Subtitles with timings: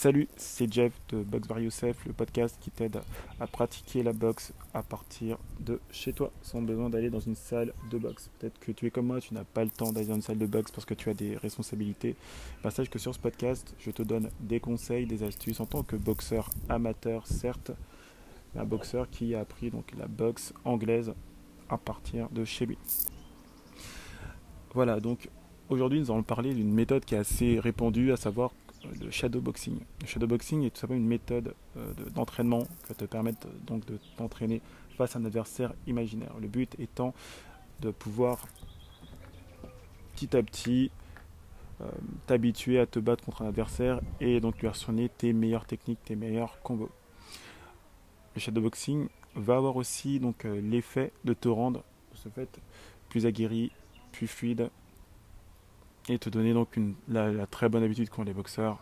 [0.00, 3.00] Salut, c'est Jeff de Box by Yourself, le podcast qui t'aide
[3.40, 7.74] à pratiquer la boxe à partir de chez toi, sans besoin d'aller dans une salle
[7.90, 8.30] de boxe.
[8.38, 10.38] Peut-être que tu es comme moi, tu n'as pas le temps d'aller dans une salle
[10.38, 12.14] de boxe parce que tu as des responsabilités.
[12.62, 15.82] Bah, sache que sur ce podcast, je te donne des conseils, des astuces en tant
[15.82, 17.72] que boxeur amateur, certes,
[18.54, 21.12] un boxeur qui a appris donc la boxe anglaise
[21.68, 22.78] à partir de chez lui.
[24.74, 25.28] Voilà, donc
[25.68, 28.52] aujourd'hui nous allons parler d'une méthode qui est assez répandue, à savoir
[29.00, 29.78] le shadowboxing.
[30.00, 34.60] Le shadowboxing est tout simplement une méthode euh, d'entraînement qui te permettre donc de t'entraîner
[34.96, 36.32] face à un adversaire imaginaire.
[36.40, 37.14] Le but étant
[37.80, 38.46] de pouvoir
[40.14, 40.90] petit à petit
[41.80, 41.88] euh,
[42.26, 46.60] t'habituer à te battre contre un adversaire et donc lui tes meilleures techniques, tes meilleurs
[46.62, 46.90] combos.
[48.34, 52.60] Le shadowboxing va avoir aussi donc euh, l'effet de te rendre ce fait
[53.08, 53.70] plus aguerri,
[54.12, 54.70] plus fluide
[56.08, 58.78] et te donner donc une, la, très bonne habitude qu'ont les boxeurs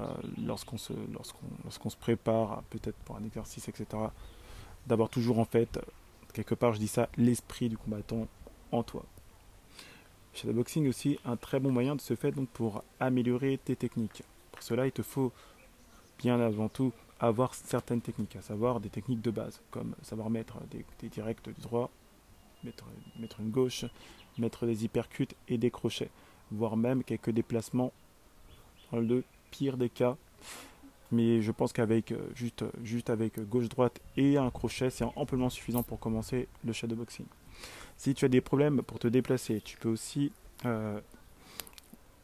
[0.00, 0.06] euh,
[0.44, 3.86] lorsqu'on se, lorsqu'on, se prépare peut-être pour un exercice, etc.
[4.86, 5.78] D'avoir toujours en fait,
[6.32, 8.26] quelque part je dis ça, l'esprit du combattant
[8.72, 9.04] en toi.
[10.34, 14.22] Shadowboxing aussi un très bon moyen de se faire donc pour améliorer tes techniques.
[14.52, 15.32] Pour cela, il te faut
[16.18, 20.58] bien avant tout avoir certaines techniques, à savoir des techniques de base, comme savoir mettre
[20.70, 21.90] des, des directs du droit,
[22.64, 22.84] mettre,
[23.18, 23.84] mettre une gauche,
[24.38, 26.10] mettre des hypercutes et des crochets
[26.50, 27.92] voire même quelques déplacements
[28.92, 30.16] dans le pire des cas.
[31.12, 35.82] Mais je pense qu'avec euh, juste, juste avec gauche-droite et un crochet, c'est amplement suffisant
[35.82, 37.26] pour commencer le shadowboxing.
[37.96, 40.32] Si tu as des problèmes pour te déplacer, tu peux aussi
[40.64, 41.00] euh,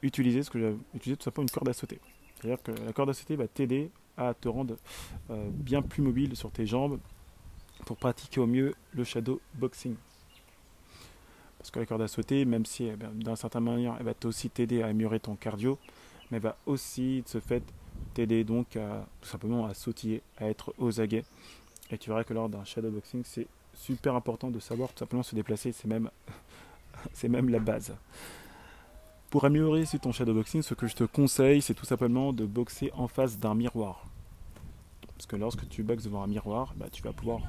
[0.03, 1.99] utiliser ce que j'ai utilisé tout simplement une corde à sauter.
[2.37, 4.77] C'est-à-dire que la corde à sauter va t'aider à te rendre
[5.31, 6.99] euh, bien plus mobile sur tes jambes
[7.85, 9.97] pour pratiquer au mieux le shadow boxing.
[11.67, 14.49] Parce que la corde à sauter, même si eh d'un certain manière, elle va aussi
[14.51, 15.81] t'aider à améliorer ton cardio,
[16.31, 17.65] mais elle va aussi, de ce fait,
[18.15, 21.25] t'aider donc à, tout simplement à sautiller, à être aux aguets.
[21.91, 25.35] Et tu verras que lors d'un shadowboxing, c'est super important de savoir tout simplement se
[25.35, 26.09] déplacer, c'est même,
[27.13, 27.97] c'est même la base.
[29.31, 33.09] Pour améliorer ton shadowboxing, ce que je te conseille, c'est tout simplement de boxer en
[33.09, 34.05] face d'un miroir.
[35.17, 37.41] Parce que lorsque tu boxes devant un miroir, bah, tu vas pouvoir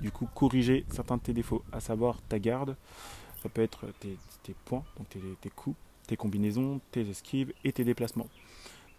[0.00, 2.76] du coup corriger certains de tes défauts, à savoir ta garde,
[3.42, 4.16] ça peut être tes,
[4.64, 5.76] points, donc tes, coups,
[6.06, 8.28] tes combinaisons, tes esquives et tes déplacements.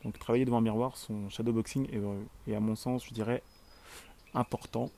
[0.03, 3.41] Donc travailler devant un miroir, son shadowboxing est, est à mon sens, je dirais,
[4.33, 4.89] important.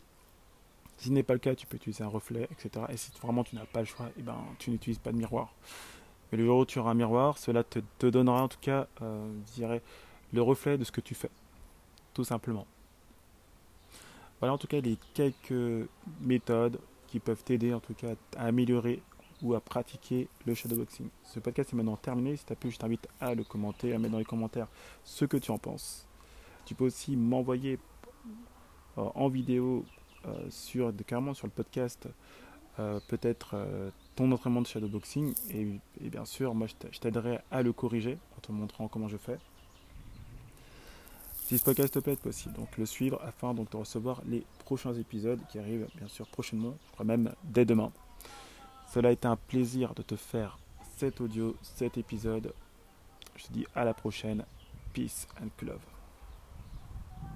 [0.97, 2.85] Si ce n'est pas le cas, tu peux utiliser un reflet, etc.
[2.89, 5.53] Et si vraiment tu n'as pas le choix, eh ben, tu n'utilises pas de miroir.
[6.31, 9.31] Mais le jour où tu auras un miroir, cela te, donnera en tout cas, euh,
[9.47, 9.81] je dirais,
[10.33, 11.31] le reflet de ce que tu fais.
[12.13, 12.67] Tout simplement.
[14.39, 15.89] Voilà en tout cas les quelques
[16.21, 19.01] méthodes qui peuvent t'aider en tout cas à améliorer
[19.41, 21.09] ou à pratiquer le shadowboxing.
[21.23, 22.35] Ce podcast est maintenant terminé.
[22.35, 24.67] Si tu as pu, je t'invite à le commenter, à mettre dans les commentaires
[25.03, 26.07] ce que tu en penses.
[26.65, 27.79] Tu peux aussi m'envoyer
[28.97, 29.85] euh, en vidéo
[30.25, 30.93] euh, sur,
[31.33, 32.07] sur le podcast
[32.79, 33.55] euh, peut-être
[34.15, 35.67] ton entraînement de shadowboxing et,
[36.03, 39.37] et bien sûr moi je t'aiderai à le corriger en te montrant comment je fais.
[41.33, 44.93] Si ce podcast tu peux aussi donc le suivre afin donc de recevoir les prochains
[44.93, 47.91] épisodes qui arrivent bien sûr prochainement, je crois même dès demain.
[48.91, 50.57] Cela a été un plaisir de te faire
[50.97, 52.53] cet audio, cet épisode.
[53.35, 54.43] Je te dis à la prochaine.
[54.93, 55.98] Peace and love.